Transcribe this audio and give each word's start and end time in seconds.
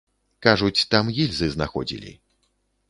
Кажуць, 0.45 0.85
там 0.95 1.13
гільзы 1.21 1.51
знаходзілі. 1.59 2.11